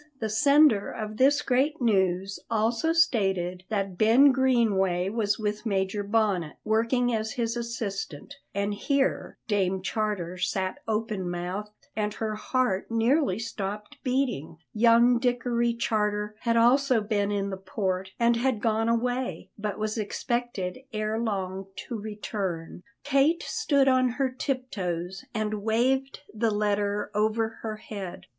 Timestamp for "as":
7.13-7.33